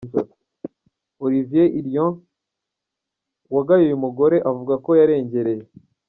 [1.25, 2.11] Olivier Irion,
[3.55, 5.63] wagaye uyu mugore avuga ko yarengereye.